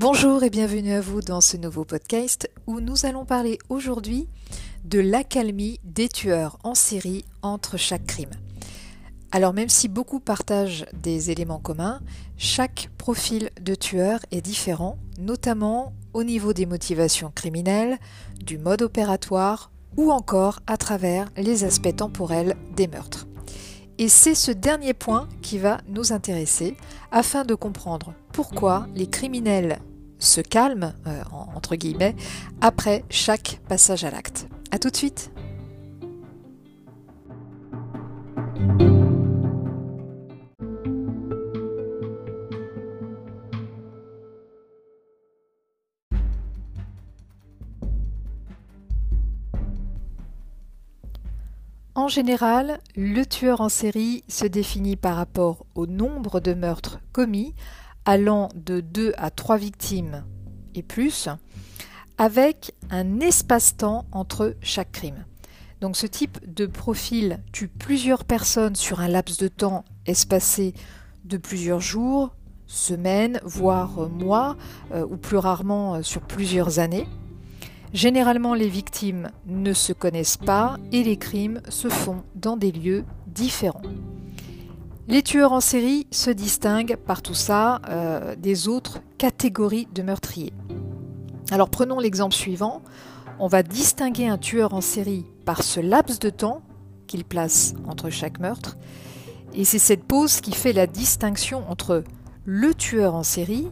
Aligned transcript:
Bonjour 0.00 0.44
et 0.44 0.48
bienvenue 0.48 0.92
à 0.92 1.00
vous 1.00 1.22
dans 1.22 1.40
ce 1.40 1.56
nouveau 1.56 1.84
podcast 1.84 2.48
où 2.68 2.78
nous 2.78 3.04
allons 3.04 3.24
parler 3.24 3.58
aujourd'hui 3.68 4.28
de 4.84 5.00
l'accalmie 5.00 5.80
des 5.82 6.08
tueurs 6.08 6.56
en 6.62 6.76
série 6.76 7.24
entre 7.42 7.76
chaque 7.76 8.06
crime. 8.06 8.30
Alors 9.32 9.52
même 9.52 9.68
si 9.68 9.88
beaucoup 9.88 10.20
partagent 10.20 10.86
des 10.92 11.32
éléments 11.32 11.58
communs, 11.58 12.00
chaque 12.36 12.90
profil 12.96 13.50
de 13.60 13.74
tueur 13.74 14.20
est 14.30 14.40
différent, 14.40 14.98
notamment 15.18 15.92
au 16.12 16.22
niveau 16.22 16.52
des 16.52 16.66
motivations 16.66 17.32
criminelles, 17.34 17.98
du 18.38 18.56
mode 18.56 18.82
opératoire 18.82 19.72
ou 19.96 20.12
encore 20.12 20.60
à 20.68 20.76
travers 20.76 21.28
les 21.36 21.64
aspects 21.64 21.96
temporels 21.96 22.54
des 22.76 22.86
meurtres. 22.86 23.26
Et 23.98 24.08
c'est 24.08 24.36
ce 24.36 24.52
dernier 24.52 24.94
point 24.94 25.28
qui 25.42 25.58
va 25.58 25.78
nous 25.88 26.12
intéresser 26.12 26.76
afin 27.10 27.44
de 27.44 27.56
comprendre 27.56 28.14
pourquoi 28.32 28.86
les 28.94 29.08
criminels 29.08 29.80
se 30.18 30.40
calment, 30.40 30.92
euh, 31.06 31.22
entre 31.54 31.76
guillemets, 31.76 32.16
après 32.60 33.04
chaque 33.10 33.60
passage 33.68 34.04
à 34.04 34.10
l'acte. 34.10 34.48
A 34.70 34.78
tout 34.78 34.90
de 34.90 34.96
suite 34.96 35.30
En 51.98 52.06
général, 52.06 52.78
le 52.96 53.24
tueur 53.24 53.60
en 53.60 53.68
série 53.68 54.22
se 54.28 54.46
définit 54.46 54.94
par 54.94 55.16
rapport 55.16 55.66
au 55.74 55.86
nombre 55.86 56.38
de 56.38 56.54
meurtres 56.54 57.00
commis, 57.12 57.56
allant 58.08 58.48
de 58.54 58.80
2 58.80 59.12
à 59.18 59.30
3 59.30 59.58
victimes 59.58 60.24
et 60.74 60.82
plus, 60.82 61.28
avec 62.16 62.72
un 62.88 63.20
espace-temps 63.20 64.06
entre 64.12 64.56
chaque 64.62 64.92
crime. 64.92 65.26
Donc 65.82 65.94
ce 65.94 66.06
type 66.06 66.38
de 66.50 66.64
profil 66.64 67.38
tue 67.52 67.68
plusieurs 67.68 68.24
personnes 68.24 68.76
sur 68.76 69.00
un 69.00 69.08
laps 69.08 69.36
de 69.36 69.48
temps 69.48 69.84
espacé 70.06 70.72
de 71.26 71.36
plusieurs 71.36 71.80
jours, 71.80 72.34
semaines, 72.66 73.40
voire 73.44 74.08
mois, 74.08 74.56
euh, 74.92 75.06
ou 75.06 75.18
plus 75.18 75.36
rarement 75.36 75.96
euh, 75.96 76.02
sur 76.02 76.22
plusieurs 76.22 76.78
années. 76.78 77.06
Généralement, 77.92 78.54
les 78.54 78.68
victimes 78.68 79.30
ne 79.44 79.74
se 79.74 79.92
connaissent 79.92 80.38
pas 80.38 80.78
et 80.92 81.02
les 81.02 81.18
crimes 81.18 81.60
se 81.68 81.90
font 81.90 82.22
dans 82.34 82.56
des 82.56 82.72
lieux 82.72 83.04
différents. 83.26 83.82
Les 85.10 85.22
tueurs 85.22 85.52
en 85.52 85.60
série 85.60 86.06
se 86.10 86.28
distinguent 86.28 86.96
par 86.96 87.22
tout 87.22 87.32
ça 87.32 87.80
euh, 87.88 88.36
des 88.36 88.68
autres 88.68 89.00
catégories 89.16 89.88
de 89.94 90.02
meurtriers. 90.02 90.52
Alors 91.50 91.70
prenons 91.70 91.98
l'exemple 91.98 92.34
suivant. 92.34 92.82
On 93.38 93.46
va 93.46 93.62
distinguer 93.62 94.28
un 94.28 94.36
tueur 94.36 94.74
en 94.74 94.82
série 94.82 95.24
par 95.46 95.62
ce 95.62 95.80
laps 95.80 96.18
de 96.18 96.28
temps 96.28 96.60
qu'il 97.06 97.24
place 97.24 97.72
entre 97.86 98.10
chaque 98.10 98.38
meurtre. 98.38 98.76
Et 99.54 99.64
c'est 99.64 99.78
cette 99.78 100.04
pause 100.04 100.42
qui 100.42 100.52
fait 100.52 100.74
la 100.74 100.86
distinction 100.86 101.64
entre 101.70 102.04
le 102.44 102.74
tueur 102.74 103.14
en 103.14 103.22
série 103.22 103.68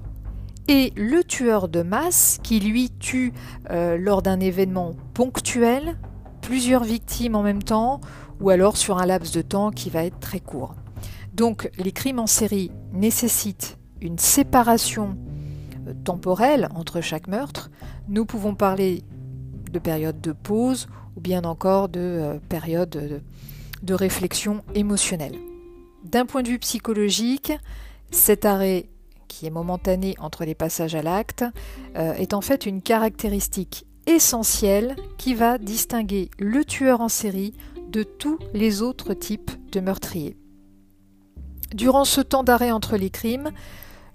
et 0.69 0.95
le 0.97 1.23
tueur 1.23 1.69
de 1.69 1.83
masse 1.83 2.39
qui 2.43 2.61
lui 2.61 2.89
tue 2.89 3.35
euh, 3.69 3.99
lors 3.99 4.23
d'un 4.23 4.41
événement 4.41 4.95
ponctuel, 5.13 5.99
plusieurs 6.41 6.85
victimes 6.85 7.35
en 7.35 7.43
même 7.43 7.63
temps, 7.63 8.01
ou 8.41 8.49
alors 8.49 8.79
sur 8.79 8.97
un 8.97 9.05
laps 9.05 9.35
de 9.35 9.43
temps 9.43 9.71
qui 9.71 9.91
va 9.91 10.03
être 10.03 10.19
très 10.19 10.41
court. 10.41 10.75
Donc 11.37 11.71
les 11.77 11.93
crimes 11.93 12.19
en 12.19 12.27
série 12.27 12.71
nécessitent 12.93 13.77
une 14.01 14.19
séparation 14.19 15.19
euh, 15.87 15.93
temporelle 16.03 16.69
entre 16.75 17.03
chaque 17.03 17.29
meurtre. 17.29 17.71
Nous 18.09 18.25
pouvons 18.25 18.55
parler 18.55 19.05
de 19.71 19.79
période 19.79 20.19
de 20.23 20.33
pause 20.33 20.89
ou 21.15 21.21
bien 21.21 21.45
encore 21.45 21.91
de 21.91 22.01
euh, 22.01 22.39
période 22.49 23.23
de 23.83 23.95
réflexion 23.95 24.65
émotionnelle. 24.75 25.37
D'un 26.05 26.25
point 26.25 26.43
de 26.43 26.49
vue 26.49 26.59
psychologique, 26.59 27.53
cet 28.11 28.47
arrêt 28.47 28.89
qui 29.29 29.45
est 29.45 29.51
momentané 29.51 30.15
entre 30.19 30.47
les 30.47 30.55
passages 30.55 30.95
à 30.95 31.03
l'acte, 31.03 31.45
euh, 31.97 32.15
est 32.15 32.33
en 32.33 32.41
fait 32.41 32.65
une 32.65 32.81
caractéristique 32.81 33.85
essentielle 34.07 34.97
qui 35.19 35.35
va 35.35 35.59
distinguer 35.59 36.31
le 36.39 36.65
tueur 36.65 37.03
en 37.03 37.11
série 37.11 37.53
de 37.91 38.05
tous 38.05 38.39
les 38.55 38.81
autres 38.81 39.13
types 39.13 39.51
de 39.73 39.81
meurtriers. 39.81 40.39
Durant 41.75 42.05
ce 42.05 42.21
temps 42.21 42.45
d'arrêt 42.45 42.71
entre 42.71 42.97
les 42.97 43.11
crimes, 43.11 43.51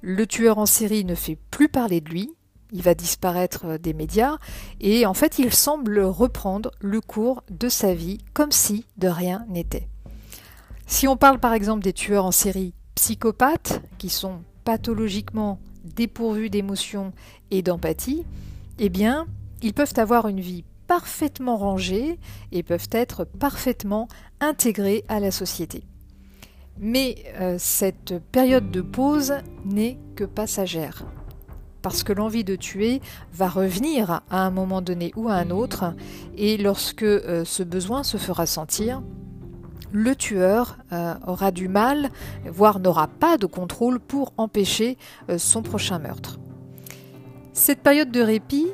le 0.02 0.26
tueur 0.26 0.58
en 0.58 0.66
série 0.66 1.06
ne 1.06 1.16
fait 1.16 1.38
plus 1.52 1.70
parler 1.70 2.02
de 2.02 2.10
lui, 2.10 2.34
il 2.72 2.82
va 2.82 2.94
disparaître 2.94 3.78
des 3.78 3.94
médias 3.94 4.38
et 4.80 5.06
en 5.06 5.14
fait 5.14 5.40
il 5.40 5.54
semble 5.54 6.00
reprendre 6.00 6.72
le 6.80 7.02
cours 7.02 7.44
de 7.50 7.70
sa 7.70 7.94
vie 7.94 8.20
comme 8.34 8.52
si 8.52 8.86
de 8.98 9.08
rien 9.08 9.46
n'était. 9.50 9.90
Si 10.88 11.08
on 11.08 11.18
parle 11.18 11.40
par 11.40 11.54
exemple 11.54 11.84
des 11.84 11.94
tueurs 11.94 12.26
en 12.26 12.32
série 12.32 12.74
psychopathes, 12.96 13.82
qui 13.98 14.10
sont 14.10 14.42
pathologiquement 14.64 15.60
dépourvus 15.84 16.50
d'émotions 16.50 17.14
et 17.50 17.62
d'empathie, 17.62 18.26
eh 18.80 18.90
bien, 18.90 19.28
ils 19.62 19.74
peuvent 19.74 19.94
avoir 19.98 20.28
une 20.28 20.40
vie 20.40 20.64
parfaitement 20.88 21.58
rangée 21.58 22.20
et 22.52 22.64
peuvent 22.64 22.90
être 22.92 23.24
parfaitement 23.24 24.08
intégrés 24.40 25.04
à 25.08 25.20
la 25.20 25.32
société. 25.32 25.84
Mais 26.80 27.16
euh, 27.40 27.56
cette 27.60 28.20
période 28.32 28.72
de 28.72 28.82
pause 28.82 29.34
n'est 29.66 29.98
que 30.16 30.24
passagère, 30.24 31.06
parce 31.82 32.04
que 32.04 32.14
l'envie 32.14 32.44
de 32.44 32.56
tuer 32.56 33.02
va 33.34 33.48
revenir 33.48 34.22
à 34.30 34.46
un 34.46 34.52
moment 34.52 34.82
donné 34.82 35.12
ou 35.16 35.30
à 35.30 35.34
un 35.34 35.50
autre, 35.50 35.94
et 36.38 36.58
lorsque 36.58 37.04
euh, 37.04 37.46
ce 37.46 37.64
besoin 37.64 38.04
se 38.04 38.18
fera 38.18 38.46
sentir, 38.46 39.02
le 39.92 40.16
tueur 40.16 40.78
euh, 40.94 41.14
aura 41.28 41.52
du 41.52 41.68
mal, 41.68 42.10
voire 42.46 42.80
n'aura 42.80 43.08
pas 43.08 43.38
de 43.38 43.46
contrôle 43.46 44.00
pour 44.00 44.34
empêcher 44.38 44.98
son 45.38 45.62
prochain 45.62 46.00
meurtre. 46.00 46.40
Cette 47.54 47.82
période 47.82 48.12
de 48.12 48.22
répit 48.22 48.68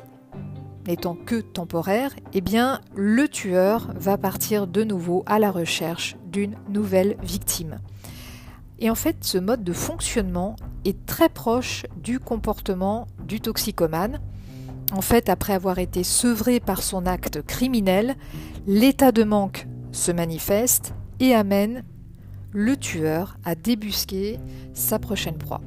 n'étant 0.88 1.14
que 1.14 1.40
temporaire, 1.40 2.14
eh 2.32 2.40
bien, 2.40 2.80
le 2.96 3.28
tueur 3.28 3.88
va 3.94 4.16
partir 4.16 4.66
de 4.66 4.82
nouveau 4.84 5.22
à 5.26 5.38
la 5.38 5.50
recherche 5.50 6.16
d'une 6.30 6.56
nouvelle 6.68 7.16
victime. 7.22 7.80
Et 8.78 8.90
en 8.90 8.94
fait, 8.94 9.16
ce 9.22 9.38
mode 9.38 9.64
de 9.64 9.72
fonctionnement 9.72 10.56
est 10.84 11.04
très 11.06 11.28
proche 11.28 11.84
du 11.96 12.20
comportement 12.20 13.06
du 13.26 13.40
toxicomane. 13.40 14.20
En 14.92 15.00
fait, 15.00 15.28
après 15.28 15.52
avoir 15.52 15.78
été 15.78 16.04
sevré 16.04 16.60
par 16.60 16.82
son 16.82 17.04
acte 17.06 17.42
criminel, 17.42 18.16
l'état 18.66 19.12
de 19.12 19.24
manque 19.24 19.66
se 19.92 20.12
manifeste 20.12 20.94
et 21.20 21.34
amène 21.34 21.82
le 22.52 22.76
tueur 22.76 23.36
à 23.44 23.54
débusquer 23.54 24.38
sa 24.74 24.98
prochaine 24.98 25.36
proie. 25.36 25.60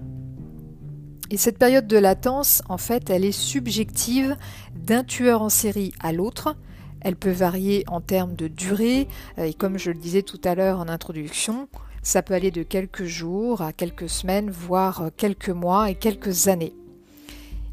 Et 1.29 1.37
cette 1.37 1.57
période 1.57 1.87
de 1.87 1.97
latence, 1.97 2.61
en 2.67 2.77
fait, 2.77 3.09
elle 3.09 3.23
est 3.23 3.31
subjective 3.31 4.35
d'un 4.75 5.03
tueur 5.03 5.41
en 5.41 5.49
série 5.49 5.93
à 6.01 6.11
l'autre. 6.11 6.57
Elle 7.01 7.15
peut 7.15 7.31
varier 7.31 7.83
en 7.87 8.01
termes 8.01 8.35
de 8.35 8.47
durée, 8.47 9.07
euh, 9.37 9.45
et 9.45 9.53
comme 9.53 9.77
je 9.77 9.91
le 9.91 9.97
disais 9.97 10.21
tout 10.21 10.41
à 10.43 10.55
l'heure 10.55 10.79
en 10.79 10.87
introduction, 10.87 11.67
ça 12.03 12.21
peut 12.21 12.33
aller 12.33 12.51
de 12.51 12.63
quelques 12.63 13.05
jours 13.05 13.61
à 13.61 13.73
quelques 13.73 14.09
semaines, 14.09 14.49
voire 14.49 15.09
quelques 15.17 15.49
mois 15.49 15.89
et 15.89 15.95
quelques 15.95 16.47
années. 16.47 16.73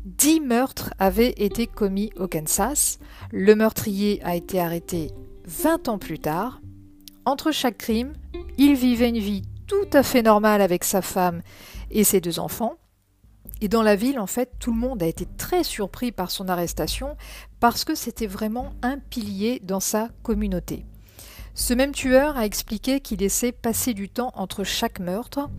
Dix 0.04 0.40
meurtres 0.40 0.94
avaient 0.98 1.34
été 1.36 1.66
commis 1.66 2.10
au 2.16 2.28
Kansas. 2.28 2.98
Le 3.30 3.54
meurtrier 3.54 4.20
a 4.24 4.36
été 4.36 4.60
arrêté 4.60 5.10
20 5.46 5.88
ans 5.88 5.98
plus 5.98 6.18
tard, 6.18 6.60
entre 7.28 7.52
chaque 7.52 7.76
crime, 7.76 8.14
il 8.56 8.74
vivait 8.74 9.10
une 9.10 9.18
vie 9.18 9.42
tout 9.66 9.88
à 9.92 10.02
fait 10.02 10.22
normale 10.22 10.62
avec 10.62 10.82
sa 10.82 11.02
femme 11.02 11.42
et 11.90 12.02
ses 12.02 12.22
deux 12.22 12.38
enfants. 12.38 12.76
Et 13.60 13.68
dans 13.68 13.82
la 13.82 13.96
ville, 13.96 14.18
en 14.18 14.26
fait, 14.26 14.52
tout 14.58 14.72
le 14.72 14.78
monde 14.78 15.02
a 15.02 15.06
été 15.06 15.26
très 15.36 15.64
surpris 15.64 16.12
par 16.12 16.30
son 16.30 16.48
arrestation 16.48 17.16
parce 17.60 17.84
que 17.84 17.94
c'était 17.94 18.26
vraiment 18.26 18.72
un 18.82 18.98
pilier 18.98 19.60
dans 19.64 19.80
sa 19.80 20.08
communauté. 20.22 20.84
Ce 21.54 21.74
même 21.74 21.90
tueur 21.90 22.36
a 22.36 22.46
expliqué 22.46 23.00
qu'il 23.00 23.18
laissait 23.18 23.50
passer 23.50 23.92
du 23.92 24.08
temps 24.08 24.30
entre 24.36 24.62
chaque 24.62 25.00
meurtre, 25.00 25.50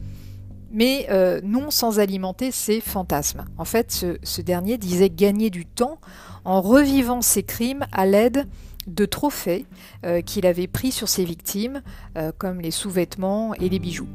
mais 0.71 1.07
euh, 1.09 1.41
non 1.43 1.71
sans 1.71 1.99
alimenter 1.99 2.51
ses 2.51 2.79
fantasmes. 2.79 3.45
En 3.57 3.65
fait, 3.65 3.91
ce, 3.91 4.41
dernier 4.41 4.77
disait 4.77 5.09
gagner 5.09 5.49
du 5.49 5.65
temps 5.65 5.99
en 6.45 6.61
revivant 6.61 7.21
ses 7.21 7.43
crimes 7.43 7.85
à 7.91 8.05
l'aide 8.05 8.47
de 8.87 9.05
trophées 9.05 9.65
euh, 10.05 10.21
qu'il 10.21 10.45
avait 10.45 10.67
pris 10.67 10.91
sur 10.93 11.09
ses 11.09 11.25
victimes, 11.25 11.81
euh, 12.17 12.31
comme 12.37 12.61
les 12.61 12.71
sous-vêtements 12.71 13.53
et 13.55 13.67
les 13.67 13.79
bijoux. 13.79 14.07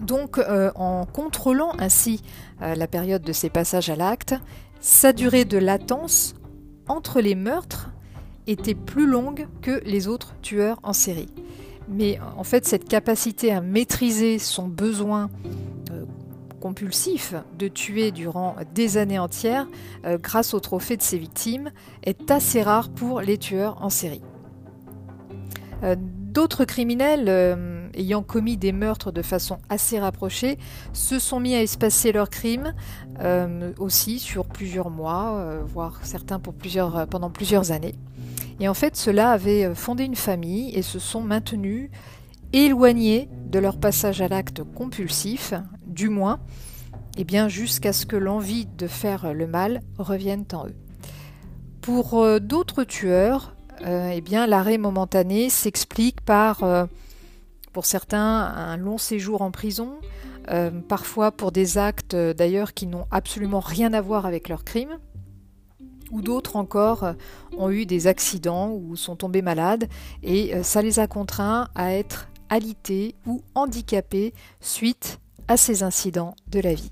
Donc, 0.00 0.38
euh, 0.38 0.70
en 0.74 1.04
contrôlant 1.04 1.72
ainsi 1.78 2.22
la 2.60 2.86
période 2.86 3.22
de 3.22 3.32
ses 3.32 3.48
passages 3.48 3.88
à 3.88 3.96
l'acte, 3.96 4.34
sa 4.80 5.14
durée 5.14 5.46
de 5.46 5.56
latence 5.56 6.34
entre 6.88 7.20
les 7.20 7.34
meurtres 7.34 7.90
était 8.46 8.74
plus 8.74 9.06
longue 9.06 9.48
que 9.62 9.82
les 9.84 10.08
autres 10.08 10.34
tueurs 10.42 10.78
en 10.82 10.92
série. 10.92 11.30
Mais 11.88 12.18
en 12.36 12.44
fait, 12.44 12.66
cette 12.66 12.86
capacité 12.86 13.50
à 13.50 13.62
maîtriser 13.62 14.38
son 14.38 14.68
besoin 14.68 15.30
compulsif 16.60 17.34
de 17.58 17.66
tuer 17.66 18.12
durant 18.12 18.54
des 18.74 18.98
années 18.98 19.18
entières 19.18 19.66
euh, 20.04 20.18
grâce 20.18 20.54
au 20.54 20.60
trophée 20.60 20.96
de 20.96 21.02
ses 21.02 21.18
victimes 21.18 21.72
est 22.04 22.30
assez 22.30 22.62
rare 22.62 22.90
pour 22.90 23.20
les 23.20 23.38
tueurs 23.38 23.82
en 23.82 23.90
série. 23.90 24.22
Euh, 25.82 25.96
d'autres 25.98 26.64
criminels 26.64 27.24
euh, 27.28 27.79
ayant 27.94 28.22
commis 28.22 28.56
des 28.56 28.72
meurtres 28.72 29.12
de 29.12 29.22
façon 29.22 29.58
assez 29.68 29.98
rapprochée 29.98 30.58
se 30.92 31.18
sont 31.18 31.40
mis 31.40 31.54
à 31.54 31.62
espacer 31.62 32.12
leurs 32.12 32.30
crimes 32.30 32.74
aussi 33.78 34.18
sur 34.18 34.46
plusieurs 34.46 34.90
mois, 34.90 35.60
voire 35.66 36.00
certains 36.02 36.38
plusieurs, 36.38 37.06
pendant 37.06 37.30
plusieurs 37.30 37.70
années. 37.70 37.94
Et 38.60 38.68
en 38.68 38.74
fait, 38.74 38.96
ceux-là 38.96 39.30
avaient 39.30 39.74
fondé 39.74 40.04
une 40.04 40.16
famille 40.16 40.74
et 40.74 40.82
se 40.82 40.98
sont 40.98 41.20
maintenus 41.20 41.90
éloignés 42.52 43.28
de 43.46 43.58
leur 43.58 43.78
passage 43.78 44.20
à 44.20 44.28
l'acte 44.28 44.62
compulsif, 44.62 45.54
du 45.86 46.08
moins, 46.08 46.40
eh 47.16 47.24
bien 47.24 47.48
jusqu'à 47.48 47.92
ce 47.92 48.06
que 48.06 48.16
l'envie 48.16 48.66
de 48.66 48.86
faire 48.86 49.34
le 49.34 49.46
mal 49.46 49.82
revienne 49.98 50.44
en 50.44 50.66
eux. 50.66 50.74
Pour 51.80 52.22
euh, 52.22 52.38
d'autres 52.38 52.84
tueurs, 52.84 53.54
euh, 53.86 54.10
eh 54.10 54.20
l'arrêt 54.46 54.78
momentané 54.78 55.48
s'explique 55.48 56.20
par, 56.20 56.62
euh, 56.62 56.86
pour 57.72 57.86
certains, 57.86 58.44
un 58.44 58.76
long 58.76 58.98
séjour 58.98 59.42
en 59.42 59.50
prison, 59.50 59.98
parfois 60.88 61.30
pour 61.30 61.52
des 61.52 61.78
actes 61.78 62.16
d'ailleurs 62.16 62.74
qui 62.74 62.86
n'ont 62.86 63.06
absolument 63.10 63.60
rien 63.60 63.92
à 63.92 64.00
voir 64.00 64.26
avec 64.26 64.48
leur 64.48 64.64
crime 64.64 64.98
ou 66.10 66.22
d'autres 66.22 66.56
encore 66.56 67.14
ont 67.56 67.70
eu 67.70 67.86
des 67.86 68.08
accidents 68.08 68.72
ou 68.72 68.96
sont 68.96 69.14
tombés 69.14 69.42
malades 69.42 69.88
et 70.24 70.60
ça 70.64 70.82
les 70.82 70.98
a 70.98 71.06
contraints 71.06 71.68
à 71.76 71.92
être 71.92 72.28
alité 72.48 73.14
ou 73.26 73.42
handicapé 73.54 74.34
suite 74.60 75.20
à 75.48 75.56
ces 75.56 75.82
incidents 75.82 76.34
de 76.48 76.60
la 76.60 76.74
vie. 76.74 76.90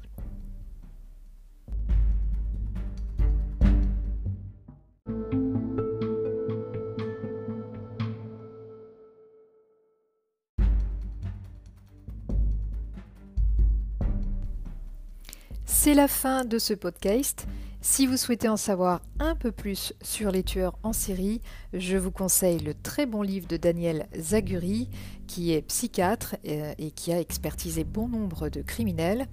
C'est 15.89 15.95
la 15.95 16.07
fin 16.07 16.45
de 16.45 16.59
ce 16.59 16.75
podcast. 16.75 17.47
Si 17.81 18.07
vous 18.07 18.19
souhaitez 18.19 18.47
en 18.51 18.59
savoir 18.59 19.01
un 19.21 19.35
peu 19.35 19.51
plus 19.51 19.95
sur 20.03 20.31
les 20.31 20.43
tueurs 20.43 20.79
en 20.83 20.93
série, 20.93 21.41
je 21.73 21.97
vous 21.97 22.11
conseille 22.11 22.59
le 22.59 22.75
très 22.75 23.07
bon 23.07 23.23
livre 23.23 23.49
de 23.49 23.57
Daniel 23.57 24.07
Zaguri, 24.15 24.91
qui 25.27 25.55
est 25.55 25.63
psychiatre 25.63 26.37
euh, 26.47 26.75
et 26.77 26.91
qui 26.91 27.11
a 27.11 27.19
expertisé 27.19 27.85
bon 27.85 28.07
nombre 28.07 28.51
de 28.51 28.61
criminels. 28.61 29.29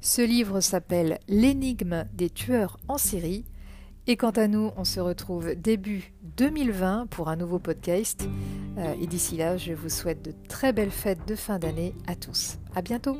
Ce 0.00 0.22
livre 0.22 0.60
s'appelle 0.60 1.18
L'énigme 1.26 2.04
des 2.14 2.30
tueurs 2.30 2.78
en 2.86 2.98
série. 2.98 3.44
Et 4.06 4.16
quant 4.16 4.30
à 4.30 4.46
nous, 4.46 4.70
on 4.76 4.84
se 4.84 5.00
retrouve 5.00 5.56
début 5.56 6.14
2020 6.36 7.08
pour 7.10 7.30
un 7.30 7.34
nouveau 7.34 7.58
podcast. 7.58 8.28
Euh, 8.78 8.94
et 9.00 9.08
d'ici 9.08 9.38
là, 9.38 9.56
je 9.56 9.72
vous 9.72 9.88
souhaite 9.88 10.24
de 10.24 10.32
très 10.46 10.72
belles 10.72 10.92
fêtes 10.92 11.26
de 11.26 11.34
fin 11.34 11.58
d'année 11.58 11.96
à 12.06 12.14
tous. 12.14 12.58
À 12.76 12.82
bientôt! 12.82 13.18